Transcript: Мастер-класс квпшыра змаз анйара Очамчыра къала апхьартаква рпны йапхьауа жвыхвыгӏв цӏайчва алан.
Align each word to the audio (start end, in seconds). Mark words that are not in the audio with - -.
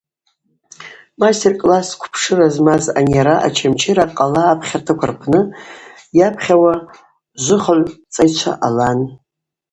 Мастер-класс 1.23 1.87
квпшыра 2.01 2.47
змаз 2.55 2.83
анйара 2.99 3.35
Очамчыра 3.47 4.05
къала 4.17 4.43
апхьартаква 4.53 5.07
рпны 5.11 5.41
йапхьауа 6.19 6.73
жвыхвыгӏв 7.43 7.93
цӏайчва 8.13 8.53
алан. 8.65 8.99